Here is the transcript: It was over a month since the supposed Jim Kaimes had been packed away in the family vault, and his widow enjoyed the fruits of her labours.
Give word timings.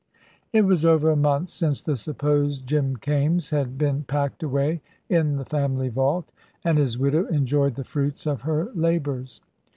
It 0.51 0.63
was 0.63 0.83
over 0.83 1.11
a 1.11 1.15
month 1.15 1.49
since 1.49 1.83
the 1.83 1.95
supposed 1.95 2.65
Jim 2.65 2.97
Kaimes 2.97 3.51
had 3.51 3.77
been 3.77 4.03
packed 4.05 4.41
away 4.41 4.81
in 5.09 5.35
the 5.35 5.45
family 5.45 5.89
vault, 5.89 6.31
and 6.63 6.79
his 6.79 6.97
widow 6.97 7.27
enjoyed 7.27 7.75
the 7.75 7.83
fruits 7.83 8.25
of 8.25 8.41
her 8.41 8.71
labours. 8.73 9.41